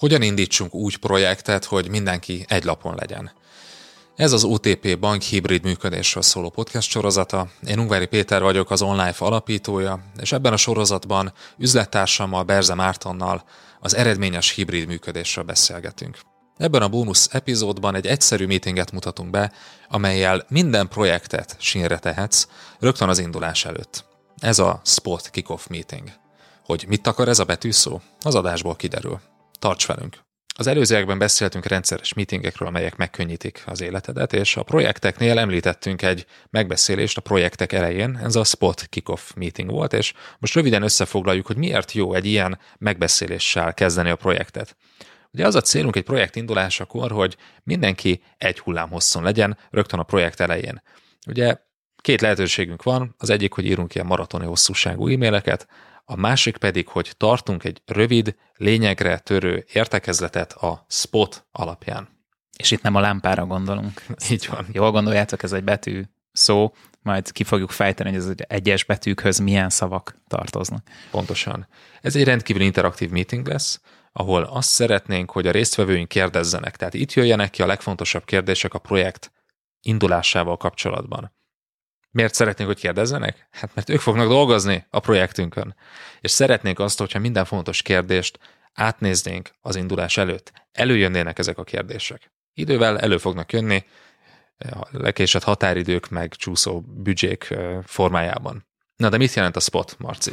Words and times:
Hogyan 0.00 0.22
indítsunk 0.22 0.74
úgy 0.74 0.96
projektet, 0.96 1.64
hogy 1.64 1.88
mindenki 1.88 2.44
egy 2.48 2.64
lapon 2.64 2.94
legyen? 2.94 3.32
Ez 4.16 4.32
az 4.32 4.44
OTP 4.44 4.98
Bank 4.98 5.22
hibrid 5.22 5.62
működésről 5.62 6.22
szóló 6.22 6.50
podcast 6.50 6.90
sorozata. 6.90 7.48
Én 7.66 7.78
Ungvári 7.78 8.06
Péter 8.06 8.42
vagyok, 8.42 8.70
az 8.70 8.82
online 8.82 9.14
alapítója, 9.18 10.04
és 10.20 10.32
ebben 10.32 10.52
a 10.52 10.56
sorozatban 10.56 11.32
üzlettársammal, 11.58 12.42
Berze 12.42 12.74
Mártonnal 12.74 13.44
az 13.80 13.94
eredményes 13.94 14.50
hibrid 14.50 14.86
működésről 14.86 15.44
beszélgetünk. 15.44 16.18
Ebben 16.56 16.82
a 16.82 16.88
bónusz 16.88 17.28
epizódban 17.32 17.94
egy 17.94 18.06
egyszerű 18.06 18.46
meetinget 18.46 18.92
mutatunk 18.92 19.30
be, 19.30 19.52
amelyel 19.88 20.44
minden 20.48 20.88
projektet 20.88 21.56
sínre 21.58 21.98
tehetsz 21.98 22.48
rögtön 22.78 23.08
az 23.08 23.18
indulás 23.18 23.64
előtt. 23.64 24.04
Ez 24.38 24.58
a 24.58 24.80
Spot 24.84 25.30
Kickoff 25.30 25.66
Meeting. 25.66 26.08
Hogy 26.64 26.84
mit 26.88 27.06
akar 27.06 27.28
ez 27.28 27.38
a 27.38 27.44
betűszó? 27.44 28.00
Az 28.20 28.34
adásból 28.34 28.76
kiderül. 28.76 29.20
Tarts 29.60 29.86
velünk! 29.86 30.18
Az 30.56 30.66
előzőekben 30.66 31.18
beszéltünk 31.18 31.66
rendszeres 31.66 32.12
meetingekről, 32.12 32.68
amelyek 32.68 32.96
megkönnyítik 32.96 33.62
az 33.66 33.80
életedet, 33.80 34.32
és 34.32 34.56
a 34.56 34.62
projekteknél 34.62 35.38
említettünk 35.38 36.02
egy 36.02 36.26
megbeszélést 36.50 37.16
a 37.16 37.20
projektek 37.20 37.72
elején, 37.72 38.16
ez 38.16 38.36
a 38.36 38.44
Spot 38.44 38.86
Kickoff 38.86 39.32
Meeting 39.34 39.70
volt, 39.70 39.92
és 39.92 40.12
most 40.38 40.54
röviden 40.54 40.82
összefoglaljuk, 40.82 41.46
hogy 41.46 41.56
miért 41.56 41.92
jó 41.92 42.14
egy 42.14 42.26
ilyen 42.26 42.58
megbeszéléssel 42.78 43.74
kezdeni 43.74 44.10
a 44.10 44.16
projektet. 44.16 44.76
Ugye 45.32 45.46
az 45.46 45.54
a 45.54 45.60
célunk 45.60 45.96
egy 45.96 46.04
projekt 46.04 46.36
indulásakor, 46.36 47.10
hogy 47.10 47.36
mindenki 47.62 48.22
egy 48.38 48.58
hullám 48.58 48.90
hosszon 48.90 49.22
legyen 49.22 49.58
rögtön 49.70 49.98
a 49.98 50.02
projekt 50.02 50.40
elején. 50.40 50.82
Ugye 51.26 51.56
két 51.96 52.20
lehetőségünk 52.20 52.82
van, 52.82 53.14
az 53.18 53.30
egyik, 53.30 53.52
hogy 53.52 53.64
írunk 53.64 53.94
ilyen 53.94 54.06
maratoni 54.06 54.46
hosszúságú 54.46 55.08
e-maileket, 55.08 55.66
a 56.10 56.16
másik 56.16 56.56
pedig, 56.56 56.88
hogy 56.88 57.12
tartunk 57.16 57.64
egy 57.64 57.82
rövid, 57.86 58.36
lényegre 58.56 59.18
törő 59.18 59.64
értekezletet 59.72 60.52
a 60.52 60.84
spot 60.88 61.46
alapján. 61.52 62.08
És 62.56 62.70
itt 62.70 62.82
nem 62.82 62.94
a 62.94 63.00
lámpára 63.00 63.46
gondolunk. 63.46 64.02
Így 64.30 64.48
van. 64.50 64.66
Jól 64.72 64.90
gondoljátok, 64.90 65.42
ez 65.42 65.52
egy 65.52 65.64
betű 65.64 66.02
szó, 66.32 66.74
majd 67.02 67.32
ki 67.32 67.44
fogjuk 67.44 67.70
fejteni, 67.70 68.10
hogy 68.10 68.18
az 68.18 68.34
egyes 68.36 68.84
betűkhöz 68.84 69.38
milyen 69.38 69.70
szavak 69.70 70.14
tartoznak. 70.28 70.86
Pontosan. 71.10 71.66
Ez 72.00 72.16
egy 72.16 72.24
rendkívül 72.24 72.62
interaktív 72.62 73.10
meeting 73.10 73.46
lesz, 73.46 73.80
ahol 74.12 74.42
azt 74.42 74.68
szeretnénk, 74.68 75.30
hogy 75.30 75.46
a 75.46 75.50
résztvevőink 75.50 76.08
kérdezzenek. 76.08 76.76
Tehát 76.76 76.94
itt 76.94 77.12
jöjjenek 77.12 77.50
ki 77.50 77.62
a 77.62 77.66
legfontosabb 77.66 78.24
kérdések 78.24 78.74
a 78.74 78.78
projekt 78.78 79.32
indulásával 79.80 80.56
kapcsolatban. 80.56 81.32
Miért 82.10 82.34
szeretnénk, 82.34 82.70
hogy 82.70 82.80
kérdezzenek? 82.80 83.48
Hát 83.50 83.74
mert 83.74 83.88
ők 83.88 84.00
fognak 84.00 84.28
dolgozni 84.28 84.86
a 84.90 85.00
projektünkön. 85.00 85.74
És 86.20 86.30
szeretnénk 86.30 86.78
azt, 86.78 86.98
hogyha 86.98 87.18
minden 87.18 87.44
fontos 87.44 87.82
kérdést 87.82 88.38
átnéznénk 88.74 89.50
az 89.60 89.76
indulás 89.76 90.16
előtt. 90.16 90.52
Előjönnének 90.72 91.38
ezek 91.38 91.58
a 91.58 91.64
kérdések. 91.64 92.32
Idővel 92.54 92.98
elő 92.98 93.18
fognak 93.18 93.52
jönni, 93.52 93.84
lekésett 94.90 95.42
határidők 95.42 96.08
meg 96.08 96.34
csúszó 96.34 96.80
büdzsék 96.80 97.54
formájában. 97.84 98.66
Na 98.96 99.08
de 99.08 99.16
mit 99.16 99.34
jelent 99.34 99.56
a 99.56 99.60
spot, 99.60 99.96
Marci? 99.98 100.32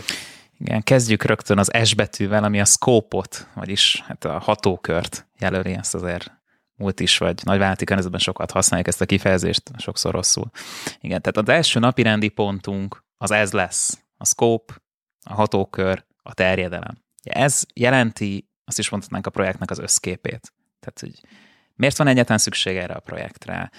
Igen, 0.60 0.84
kezdjük 0.84 1.24
rögtön 1.24 1.58
az 1.58 1.72
S 1.84 1.94
betűvel, 1.94 2.44
ami 2.44 2.60
a 2.60 2.66
scope-ot, 2.66 3.48
vagyis 3.54 4.04
hát 4.08 4.26
a 4.26 4.40
hatókört 4.40 5.28
jelöli, 5.40 5.74
ezt 5.74 5.96
azért 5.96 6.37
múlt 6.78 7.00
is, 7.00 7.18
vagy 7.18 7.42
nagyvállalati 7.44 7.86
környezetben 7.86 8.20
sokat 8.20 8.52
használjuk 8.52 8.88
ezt 8.88 9.02
a 9.02 9.06
kifejezést, 9.06 9.72
sokszor 9.78 10.14
rosszul. 10.14 10.50
Igen, 11.00 11.22
tehát 11.22 11.38
az 11.38 11.50
első 11.50 11.80
napi 11.80 12.02
rendi 12.02 12.28
pontunk 12.28 13.04
az 13.18 13.32
ez 13.32 13.52
lesz, 13.52 14.04
a 14.18 14.26
scope, 14.26 14.74
a 15.26 15.34
hatókör, 15.34 16.06
a 16.22 16.34
terjedelem. 16.34 17.04
Ez 17.24 17.64
jelenti, 17.74 18.50
azt 18.66 18.80
is 18.80 18.90
mondhatnánk 18.90 19.28
a 19.28 19.30
projektnek 19.30 19.72
az 19.72 19.80
összképét. 19.80 20.54
Tehát, 20.80 21.00
hogy 21.00 21.20
Miért 21.78 21.98
van 21.98 22.08
egyáltalán 22.08 22.38
szükség 22.38 22.78
erre 22.78 22.94
a 22.94 23.00
projektre? 23.00 23.72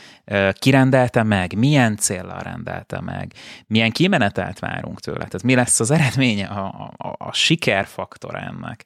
Ki 0.52 0.76
meg? 1.22 1.56
Milyen 1.56 1.96
célral 1.96 2.38
rendelte 2.38 3.00
meg? 3.00 3.32
Milyen 3.66 3.90
kimenetelt 3.90 4.58
várunk 4.58 5.00
tőle? 5.00 5.16
Tehát 5.16 5.42
mi 5.42 5.54
lesz 5.54 5.80
az 5.80 5.90
eredménye, 5.90 6.46
a, 6.46 6.92
a, 6.96 7.14
a 7.18 7.32
sikerfaktor 7.32 8.34
ennek? 8.34 8.84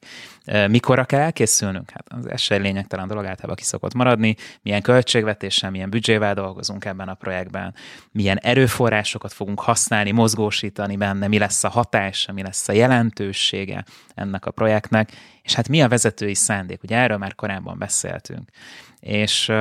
Mikorra 0.67 1.05
kell 1.05 1.19
elkészülnünk? 1.19 1.89
Hát 1.89 2.07
az 2.09 2.29
esély 2.29 2.57
lényegtelen 2.57 3.07
dolog 3.07 3.25
általában 3.25 3.55
ki 3.55 3.63
szokott 3.63 3.93
maradni. 3.93 4.35
Milyen 4.61 4.81
költségvetéssel, 4.81 5.69
milyen 5.69 5.89
büdzsével 5.89 6.33
dolgozunk 6.33 6.85
ebben 6.85 7.07
a 7.07 7.13
projektben? 7.13 7.75
Milyen 8.11 8.37
erőforrásokat 8.37 9.33
fogunk 9.33 9.59
használni, 9.59 10.11
mozgósítani 10.11 10.95
benne? 10.95 11.27
Mi 11.27 11.37
lesz 11.37 11.63
a 11.63 11.69
hatása? 11.69 12.33
Mi 12.33 12.41
lesz 12.41 12.67
a 12.67 12.73
jelentősége 12.73 13.83
ennek 14.15 14.45
a 14.45 14.51
projektnek? 14.51 15.11
És 15.41 15.53
hát 15.53 15.69
mi 15.69 15.81
a 15.81 15.87
vezetői 15.87 16.33
szándék? 16.33 16.83
Ugye 16.83 16.97
erről 16.97 17.17
már 17.17 17.35
korábban 17.35 17.77
beszéltünk. 17.77 18.49
És 19.03 19.51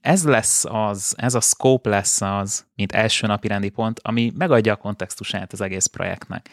ez 0.00 0.24
lesz 0.24 0.64
az, 0.64 1.14
ez 1.16 1.34
a 1.34 1.40
scope 1.40 1.88
lesz 1.88 2.20
az, 2.20 2.66
mint 2.74 2.92
első 2.92 3.26
napi 3.26 3.48
rendi 3.48 3.68
pont, 3.68 4.00
ami 4.02 4.32
megadja 4.36 4.72
a 4.72 4.76
kontextusát 4.76 5.52
az 5.52 5.60
egész 5.60 5.86
projektnek. 5.86 6.48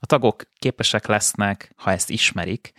A 0.00 0.06
tagok 0.06 0.42
képesek 0.58 1.06
lesznek, 1.06 1.72
ha 1.76 1.90
ezt 1.90 2.10
ismerik, 2.10 2.72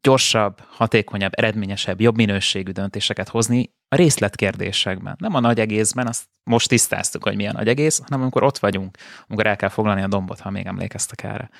gyorsabb, 0.00 0.60
hatékonyabb, 0.70 1.32
eredményesebb, 1.34 2.00
jobb 2.00 2.16
minőségű 2.16 2.70
döntéseket 2.70 3.28
hozni 3.28 3.74
a 3.88 3.96
részletkérdésekben. 3.96 5.16
Nem 5.18 5.34
a 5.34 5.40
nagy 5.40 5.60
egészben, 5.60 6.06
azt 6.06 6.24
most 6.42 6.68
tisztáztuk, 6.68 7.24
hogy 7.24 7.36
milyen 7.36 7.54
nagy 7.56 7.68
egész, 7.68 8.00
hanem 8.04 8.20
amikor 8.20 8.42
ott 8.42 8.58
vagyunk, 8.58 8.96
amikor 9.26 9.46
el 9.46 9.56
kell 9.56 9.68
foglalni 9.68 10.02
a 10.02 10.08
dombot, 10.08 10.40
ha 10.40 10.50
még 10.50 10.66
emlékeztek 10.66 11.22
erre. 11.22 11.50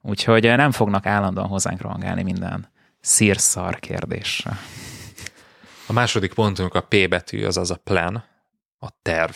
Úgyhogy 0.00 0.42
nem 0.42 0.70
fognak 0.70 1.06
állandóan 1.06 1.48
hozzánk 1.48 1.80
rohangálni 1.80 2.22
minden 2.22 2.68
szírszar 3.00 3.78
kérdésre. 3.78 4.58
A 5.86 5.92
második 5.92 6.34
pontunk 6.34 6.74
a 6.74 6.80
P 6.80 7.08
betű, 7.08 7.44
azaz 7.44 7.70
a 7.70 7.76
plan, 7.76 8.24
a 8.78 8.88
terv. 9.02 9.34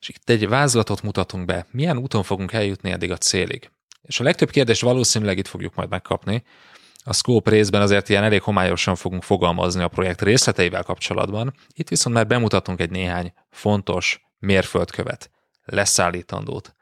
És 0.00 0.08
itt 0.08 0.30
egy 0.30 0.48
vázlatot 0.48 1.02
mutatunk 1.02 1.44
be, 1.44 1.66
milyen 1.70 1.98
úton 1.98 2.22
fogunk 2.22 2.52
eljutni 2.52 2.90
eddig 2.90 3.10
a 3.10 3.16
célig. 3.16 3.70
És 4.02 4.20
a 4.20 4.24
legtöbb 4.24 4.50
kérdést 4.50 4.82
valószínűleg 4.82 5.38
itt 5.38 5.46
fogjuk 5.46 5.74
majd 5.74 5.88
megkapni. 5.88 6.44
A 7.04 7.12
scope 7.12 7.50
részben 7.50 7.82
azért 7.82 8.08
ilyen 8.08 8.24
elég 8.24 8.42
homályosan 8.42 8.94
fogunk 8.94 9.22
fogalmazni 9.22 9.82
a 9.82 9.88
projekt 9.88 10.22
részleteivel 10.22 10.82
kapcsolatban. 10.82 11.54
Itt 11.72 11.88
viszont 11.88 12.16
már 12.16 12.26
bemutatunk 12.26 12.80
egy 12.80 12.90
néhány 12.90 13.32
fontos 13.50 14.20
mérföldkövet, 14.38 15.30
leszállítandót. 15.64 16.74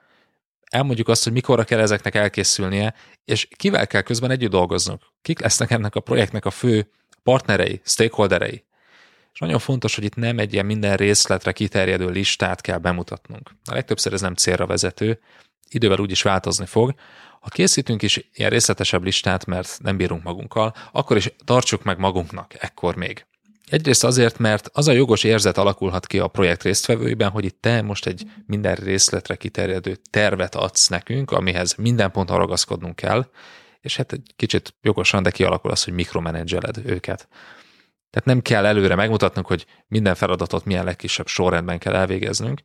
Elmondjuk 0.71 1.09
azt, 1.09 1.25
hogy 1.25 1.33
mikorra 1.33 1.65
kell 1.65 1.81
ezeknek 1.81 2.15
elkészülnie, 2.15 2.95
és 3.25 3.49
kivel 3.57 3.87
kell 3.87 4.03
közben 4.03 4.31
együtt 4.31 4.51
dolgoznunk. 4.51 5.03
Kik 5.23 5.41
lesznek 5.41 5.71
ennek 5.71 5.95
a 5.95 6.01
projektnek 6.01 6.45
a 6.45 6.51
fő 6.51 6.91
partnerei, 7.25 7.81
stakeholderei. 7.85 8.65
És 9.33 9.39
nagyon 9.41 9.59
fontos, 9.59 9.95
hogy 9.95 10.05
itt 10.05 10.15
nem 10.15 10.39
egy 10.39 10.53
ilyen 10.53 10.67
minden 10.67 10.97
részletre 10.97 11.53
kiterjedő 11.53 12.09
listát 12.09 12.61
kell 12.61 12.79
bemutatnunk. 12.79 13.51
A 13.65 13.75
legtöbbször 13.75 14.13
ez 14.13 14.21
nem 14.21 14.35
célra 14.35 14.67
vezető, 14.67 15.21
idővel 15.69 15.99
úgyis 15.99 16.23
változni 16.23 16.67
fog. 16.67 16.95
Ha 17.41 17.49
készítünk 17.49 18.03
is 18.03 18.29
ilyen 18.35 18.51
részletesebb 18.51 19.05
listát, 19.05 19.47
mert 19.47 19.79
nem 19.83 19.97
bírunk 19.97 20.23
magunkkal, 20.23 20.75
akkor 20.93 21.17
is 21.17 21.33
tartsuk 21.45 21.83
meg 21.83 21.99
magunknak, 21.99 22.55
ekkor 22.59 22.97
még. 22.97 23.27
Egyrészt 23.67 24.05
azért, 24.05 24.39
mert 24.39 24.71
az 24.73 24.89
a 24.89 24.93
jogos 24.93 25.25
érzet 25.25 25.59
alakulhat 25.59 26.07
ki 26.07 26.19
a 26.19 26.29
projekt 26.29 26.63
résztvevőiben, 26.63 27.31
hogy 27.31 27.45
itt 27.45 27.61
te 27.61 27.83
most 27.83 28.07
egy 28.07 28.23
minden 28.47 28.75
részletre 28.75 29.35
kiterjedő 29.35 29.97
tervet 30.11 30.55
adsz 30.55 30.89
nekünk, 30.89 31.31
amihez 31.31 31.75
minden 31.75 32.11
ponton 32.11 32.39
ragaszkodnunk 32.39 32.97
kell, 32.97 33.27
és 33.85 33.97
hát 33.97 34.13
egy 34.13 34.33
kicsit 34.37 34.75
jogosan, 34.83 35.23
de 35.23 35.31
kialakul 35.31 35.71
az, 35.71 35.85
hogy 35.85 35.93
mikromenedzseled 35.93 36.77
őket. 36.85 37.29
Tehát 38.11 38.29
nem 38.29 38.43
kell 38.43 38.67
előre 38.67 38.95
megmutatnunk, 38.95 39.47
hogy 39.47 39.67
minden 39.87 40.15
feladatot 40.15 40.65
milyen 40.65 40.85
legkisebb 40.85 41.27
sorrendben 41.27 41.79
kell 41.79 41.95
elvégeznünk. 41.95 42.61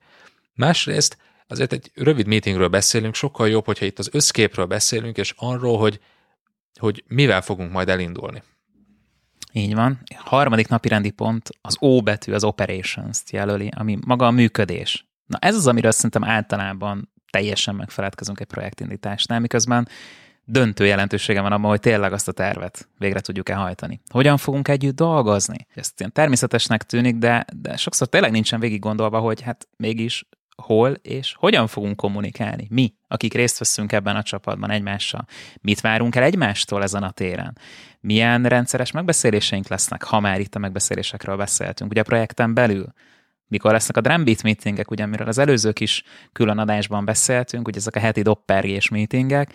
Másrészt 0.54 1.18
azért 1.48 1.74
egy 1.74 1.92
rövid 1.96 2.28
meetingről 2.28 2.68
beszélünk, 2.68 3.16
sokkal 3.16 3.50
jobb, 3.50 3.66
hogyha 3.66 3.86
itt 3.86 4.00
az 4.00 4.10
összképről 4.12 4.66
beszélünk, 4.66 5.18
és 5.18 5.34
arról, 5.38 5.78
hogy, 5.78 6.00
hogy 6.80 7.04
mivel 7.08 7.42
fogunk 7.42 7.72
majd 7.72 7.90
elindulni. 7.90 8.44
Így 9.52 9.76
van. 9.76 10.00
A 10.24 10.30
harmadik 10.30 10.68
napi 10.68 11.10
pont 11.10 11.50
az 11.62 11.76
O 11.80 12.02
betű, 12.02 12.34
az 12.34 12.44
operations-t 12.44 13.30
jelöli, 13.30 13.72
ami 13.76 13.98
maga 14.06 14.28
a 14.28 14.32
működés. 14.32 15.08
Na 15.26 15.38
ez 15.42 15.56
az, 15.56 15.68
amiről 15.68 15.92
szerintem 15.92 16.24
általában 16.24 17.14
teljesen 17.32 17.76
megfeledkezünk 17.76 18.40
egy 18.40 18.48
projektindításnál, 18.48 19.40
miközben 19.40 19.88
döntő 20.50 20.86
jelentősége 20.86 21.42
van 21.42 21.52
abban, 21.52 21.70
hogy 21.70 21.80
tényleg 21.80 22.14
azt 22.14 22.28
a 22.28 22.32
tervet 22.32 22.90
végre 22.98 23.20
tudjuk-e 23.20 23.56
hajtani. 23.56 24.02
Hogyan 24.10 24.38
fogunk 24.38 24.68
együtt 24.68 24.96
dolgozni? 24.96 25.68
Ezt 25.76 26.00
ilyen 26.00 26.12
természetesnek 26.12 26.84
tűnik, 26.84 27.16
de, 27.16 27.46
de 27.56 27.78
sokszor 27.78 28.08
tényleg 28.08 28.32
nincsen 28.32 28.60
végig 28.60 28.80
gondolva, 28.80 29.20
hogy 29.20 29.42
hát 29.42 29.68
mégis 29.78 30.28
hol 30.56 30.92
és 30.92 31.36
hogyan 31.38 31.68
fogunk 31.68 31.96
kommunikálni. 31.96 32.68
Mi, 32.70 32.94
akik 33.08 33.34
részt 33.34 33.60
veszünk 33.60 33.92
ebben 33.92 34.16
a 34.16 34.24
csapatban 34.24 34.72
egymással. 34.72 35.26
Mit 35.62 35.82
várunk 35.82 36.16
el 36.16 36.24
egymástól 36.24 36.84
ezen 36.84 37.04
a 37.04 37.12
téren? 37.12 37.58
Milyen 38.00 38.44
rendszeres 38.44 38.92
megbeszéléseink 38.92 39.68
lesznek, 39.68 40.04
ha 40.04 40.20
már 40.20 40.40
itt 40.40 40.56
a 40.56 40.60
megbeszélésekről 40.60 41.38
beszéltünk. 41.38 41.92
Ugye 41.92 42.02
a 42.02 42.04
projekten 42.04 42.54
belül 42.54 42.94
mikor 43.50 43.72
lesznek 43.72 43.98
a 43.98 44.02
Drumbeat 44.02 44.44
meetingek, 44.44 44.92
ugye 44.92 45.04
amiről 45.04 45.28
az 45.28 45.38
előzők 45.38 45.80
is 45.80 46.04
külön 46.32 46.58
adásban 46.58 47.06
beszéltünk, 47.06 47.68
ugye 47.68 47.78
ezek 47.78 47.96
a 47.96 48.00
heti 48.00 48.22
doppergés 48.22 48.90
meetingek, 48.90 49.54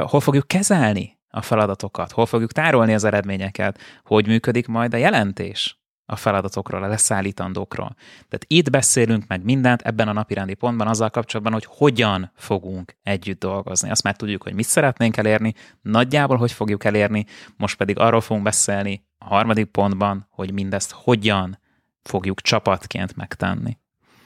hol 0.00 0.20
fogjuk 0.20 0.48
kezelni 0.48 1.18
a 1.28 1.42
feladatokat, 1.42 2.12
hol 2.12 2.26
fogjuk 2.26 2.52
tárolni 2.52 2.94
az 2.94 3.04
eredményeket, 3.04 3.78
hogy 4.04 4.26
működik 4.26 4.66
majd 4.66 4.94
a 4.94 4.96
jelentés 4.96 5.80
a 6.06 6.16
feladatokról, 6.16 6.82
a 6.82 6.86
leszállítandókról. 6.86 7.94
Tehát 8.14 8.44
itt 8.46 8.70
beszélünk 8.70 9.26
meg 9.26 9.44
mindent 9.44 9.82
ebben 9.82 10.08
a 10.08 10.12
napirendi 10.12 10.54
pontban 10.54 10.88
azzal 10.88 11.10
kapcsolatban, 11.10 11.52
hogy 11.52 11.66
hogyan 11.68 12.32
fogunk 12.34 12.96
együtt 13.02 13.38
dolgozni. 13.38 13.90
Azt 13.90 14.02
már 14.02 14.16
tudjuk, 14.16 14.42
hogy 14.42 14.54
mit 14.54 14.66
szeretnénk 14.66 15.16
elérni, 15.16 15.54
nagyjából 15.82 16.36
hogy 16.36 16.52
fogjuk 16.52 16.84
elérni, 16.84 17.26
most 17.56 17.76
pedig 17.76 17.98
arról 17.98 18.20
fogunk 18.20 18.44
beszélni 18.44 19.06
a 19.18 19.24
harmadik 19.24 19.66
pontban, 19.66 20.26
hogy 20.30 20.52
mindezt 20.52 20.92
hogyan 20.92 21.58
fogjuk 22.02 22.40
csapatként 22.40 23.16
megtenni. 23.16 23.78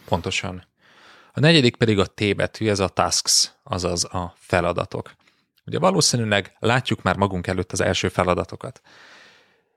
Pontosan. 0.05 0.64
A 1.32 1.41
negyedik 1.41 1.76
pedig 1.76 1.99
a 1.99 2.06
T 2.06 2.37
betű, 2.37 2.69
ez 2.69 2.81
a 2.81 2.88
tasks, 2.88 3.53
azaz 3.62 4.05
a 4.05 4.35
feladatok. 4.37 5.12
Ugye 5.70 5.78
valószínűleg 5.78 6.56
látjuk 6.58 7.02
már 7.02 7.17
magunk 7.17 7.46
előtt 7.46 7.72
az 7.72 7.81
első 7.81 8.08
feladatokat. 8.08 8.81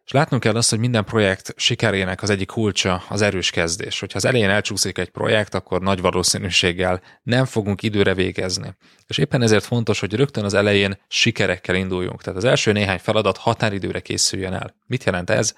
És 0.06 0.12
látnunk 0.12 0.44
kell 0.44 0.56
azt, 0.56 0.70
hogy 0.70 0.80
minden 0.80 1.04
projekt 1.04 1.54
sikerének 1.58 2.22
az 2.22 2.30
egyik 2.30 2.48
kulcsa 2.48 3.04
az 3.10 3.22
erős 3.22 3.50
kezdés. 3.50 4.00
Hogyha 4.00 4.18
az 4.18 4.26
elején 4.26 4.50
elcsúszik 4.50 4.98
egy 4.98 5.10
projekt, 5.10 5.54
akkor 5.54 5.82
nagy 5.82 6.02
valószínűséggel 6.02 7.02
nem 7.24 7.46
fogunk 7.46 7.84
időre 7.84 8.14
végezni. 8.14 8.76
És 9.08 9.18
éppen 9.18 9.42
ezért 9.42 9.64
fontos, 9.64 10.00
hogy 10.00 10.14
rögtön 10.14 10.44
az 10.44 10.54
elején 10.54 10.98
sikerekkel 11.08 11.76
induljunk. 11.76 12.22
Tehát 12.22 12.40
az 12.40 12.46
első 12.46 12.72
néhány 12.72 13.00
feladat 13.00 13.38
határidőre 13.38 14.00
készüljön 14.00 14.54
el. 14.54 14.76
Mit 14.86 15.04
jelent 15.04 15.30
ez? 15.30 15.56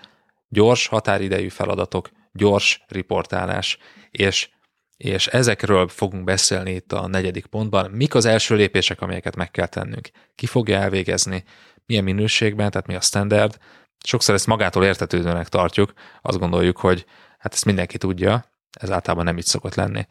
Gyors 0.49 0.87
határidejű 0.87 1.49
feladatok, 1.49 2.09
gyors 2.31 2.83
riportálás, 2.87 3.77
és 4.11 4.49
és 4.97 5.27
ezekről 5.27 5.88
fogunk 5.88 6.24
beszélni 6.24 6.71
itt 6.71 6.92
a 6.92 7.07
negyedik 7.07 7.45
pontban. 7.45 7.92
Mik 7.92 8.15
az 8.15 8.25
első 8.25 8.56
lépések, 8.56 9.01
amelyeket 9.01 9.36
meg 9.36 9.51
kell 9.51 9.68
tennünk? 9.68 10.09
Ki 10.36 10.45
fogja 10.45 10.80
elvégezni? 10.80 11.44
Milyen 11.86 12.03
minőségben, 12.03 12.69
tehát 12.71 12.88
mi 12.88 12.95
a 12.95 13.01
standard? 13.01 13.57
Sokszor 14.06 14.36
ezt 14.36 14.47
magától 14.47 14.86
értetődőnek 14.86 15.50
tartjuk, 15.50 15.94
azt 16.21 16.39
gondoljuk, 16.39 16.77
hogy 16.77 17.06
hát 17.38 17.53
ezt 17.53 17.65
mindenki 17.65 17.97
tudja, 17.97 18.45
ez 18.80 18.92
általában 18.92 19.25
nem 19.25 19.38
így 19.38 19.45
szokott 19.45 19.75
lenni. 19.75 20.07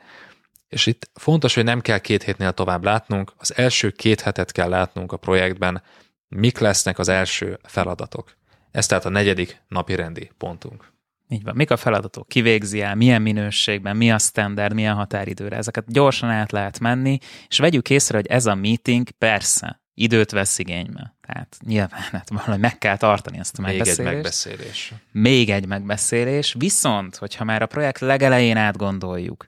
És 0.69 0.87
itt 0.87 1.11
fontos, 1.15 1.55
hogy 1.55 1.65
nem 1.65 1.81
kell 1.81 1.99
két 1.99 2.23
hétnél 2.23 2.53
tovább 2.53 2.85
látnunk, 2.85 3.33
az 3.37 3.57
első 3.57 3.91
két 3.91 4.21
hetet 4.21 4.53
kell 4.53 4.69
látnunk 4.69 5.13
a 5.13 5.17
projektben, 5.17 5.83
mik 6.29 6.59
lesznek 6.59 6.99
az 6.99 7.09
első 7.09 7.59
feladatok. 7.63 8.37
Ez 8.71 8.87
tehát 8.87 9.05
a 9.05 9.09
negyedik 9.09 9.63
napi 9.69 9.95
rendi 9.95 10.31
pontunk. 10.39 10.94
Így 11.29 11.43
van. 11.43 11.57
Mik 11.57 11.71
a 11.71 11.77
feladatok? 11.77 12.29
Ki 12.29 12.41
végzi 12.41 12.81
el? 12.81 12.95
Milyen 12.95 13.23
minőségben? 13.23 13.97
Mi 13.97 14.11
a 14.13 14.19
standard? 14.19 14.75
Milyen 14.75 14.95
határidőre? 14.95 15.57
Ezeket 15.57 15.93
gyorsan 15.93 16.31
át 16.31 16.53
lehet 16.53 16.81
menni, 16.81 17.19
és 17.49 17.59
vegyük 17.59 17.91
észre, 17.91 18.17
hogy 18.17 18.27
ez 18.27 18.47
a 18.47 18.55
meeting 18.55 19.11
persze 19.11 19.83
időt 19.95 20.31
vesz 20.31 20.59
igénybe. 20.59 21.17
Tehát 21.27 21.57
nyilván 21.67 22.01
hát 22.11 22.29
valahogy 22.29 22.59
meg 22.59 22.79
kell 22.79 22.97
tartani 22.97 23.39
ezt 23.39 23.59
a 23.59 23.63
Még 23.63 23.71
megbeszélést. 23.71 24.09
egy 24.09 24.15
megbeszélés. 24.15 24.93
Még 25.13 25.51
egy 25.51 25.67
megbeszélés. 25.67 26.55
Viszont, 26.59 27.17
hogyha 27.17 27.45
már 27.45 27.63
a 27.63 27.67
projekt 27.67 28.01
legelején 28.01 28.57
átgondoljuk, 28.57 29.45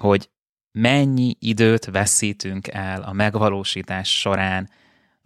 hogy 0.00 0.30
mennyi 0.72 1.36
időt 1.38 1.84
veszítünk 1.84 2.68
el 2.68 3.02
a 3.02 3.12
megvalósítás 3.12 4.18
során, 4.18 4.70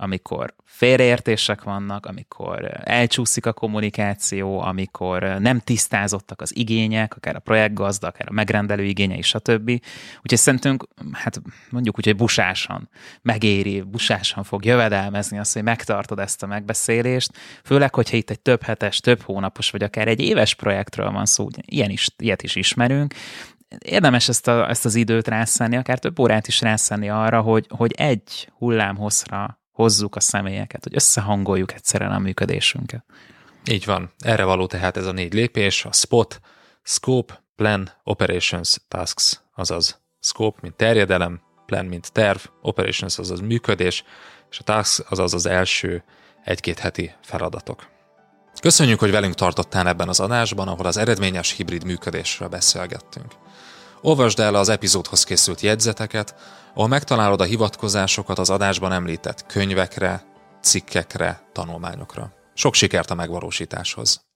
amikor 0.00 0.54
félreértések 0.64 1.62
vannak, 1.62 2.06
amikor 2.06 2.80
elcsúszik 2.84 3.46
a 3.46 3.52
kommunikáció, 3.52 4.60
amikor 4.60 5.22
nem 5.22 5.58
tisztázottak 5.58 6.40
az 6.40 6.56
igények, 6.56 7.16
akár 7.16 7.36
a 7.36 7.38
projektgazda, 7.38 8.06
akár 8.06 8.26
a 8.30 8.32
megrendelő 8.32 8.84
igényei, 8.84 9.22
stb. 9.22 9.70
Úgyhogy 10.22 10.38
szerintünk, 10.38 10.88
hát 11.12 11.40
mondjuk 11.70 11.98
úgy, 11.98 12.04
hogy 12.04 12.16
busásan 12.16 12.88
megéri, 13.22 13.80
busásan 13.80 14.44
fog 14.44 14.64
jövedelmezni 14.64 15.38
azt, 15.38 15.52
hogy 15.52 15.62
megtartod 15.62 16.18
ezt 16.18 16.42
a 16.42 16.46
megbeszélést, 16.46 17.30
főleg, 17.64 17.94
hogyha 17.94 18.16
itt 18.16 18.30
egy 18.30 18.40
több 18.40 18.62
hetes, 18.62 19.00
több 19.00 19.22
hónapos, 19.22 19.70
vagy 19.70 19.82
akár 19.82 20.08
egy 20.08 20.20
éves 20.20 20.54
projektről 20.54 21.10
van 21.10 21.26
szó, 21.26 21.48
ilyen 21.64 21.90
is, 21.90 22.08
ilyet 22.16 22.42
is 22.42 22.56
ismerünk, 22.56 23.14
érdemes 23.78 24.28
ezt, 24.28 24.48
a, 24.48 24.68
ezt 24.68 24.84
az 24.84 24.94
időt 24.94 25.28
rászánni, 25.28 25.76
akár 25.76 25.98
több 25.98 26.18
órát 26.18 26.46
is 26.46 26.60
rászánni 26.60 27.08
arra, 27.08 27.40
hogy, 27.40 27.66
hogy 27.68 27.92
egy 27.96 28.48
hullámhosszra 28.58 29.58
hozzuk 29.78 30.16
a 30.16 30.20
személyeket, 30.20 30.82
hogy 30.82 30.94
összehangoljuk 30.94 31.72
egyszerűen 31.72 32.12
a 32.12 32.18
működésünket. 32.18 33.04
Így 33.70 33.84
van. 33.84 34.10
Erre 34.18 34.44
való 34.44 34.66
tehát 34.66 34.96
ez 34.96 35.06
a 35.06 35.12
négy 35.12 35.32
lépés, 35.32 35.84
a 35.84 35.92
SPOT, 35.92 36.40
Scope, 36.82 37.42
Plan, 37.56 37.90
Operations, 38.04 38.76
Tasks, 38.88 39.40
azaz 39.54 40.00
Scope, 40.20 40.58
mint 40.62 40.74
terjedelem, 40.74 41.40
Plan, 41.66 41.84
mint 41.84 42.12
terv, 42.12 42.38
Operations, 42.62 43.18
azaz 43.18 43.40
működés, 43.40 44.04
és 44.50 44.58
a 44.58 44.62
Tasks, 44.62 45.00
azaz 45.08 45.34
az 45.34 45.46
első 45.46 46.04
egy-két 46.44 46.78
heti 46.78 47.14
feladatok. 47.22 47.88
Köszönjük, 48.60 48.98
hogy 48.98 49.10
velünk 49.10 49.34
tartottál 49.34 49.88
ebben 49.88 50.08
az 50.08 50.20
adásban, 50.20 50.68
ahol 50.68 50.86
az 50.86 50.96
eredményes 50.96 51.52
hibrid 51.52 51.84
működésről 51.84 52.48
beszélgettünk. 52.48 53.32
Olvasd 54.00 54.38
el 54.38 54.54
az 54.54 54.68
epizódhoz 54.68 55.24
készült 55.24 55.60
jegyzeteket, 55.60 56.34
ahol 56.74 56.88
megtalálod 56.88 57.40
a 57.40 57.44
hivatkozásokat 57.44 58.38
az 58.38 58.50
adásban 58.50 58.92
említett 58.92 59.46
könyvekre, 59.46 60.24
cikkekre, 60.62 61.48
tanulmányokra. 61.52 62.32
Sok 62.54 62.74
sikert 62.74 63.10
a 63.10 63.14
megvalósításhoz! 63.14 64.27